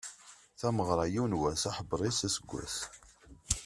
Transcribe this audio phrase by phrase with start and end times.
[0.59, 2.75] Tameɣra, yiwen wass, aḥebber-is aseggas.